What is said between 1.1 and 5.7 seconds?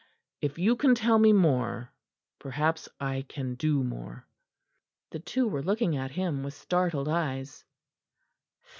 me more, perhaps I can do more." The two were